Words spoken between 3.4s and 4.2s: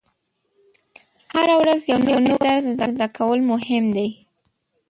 مهم دي.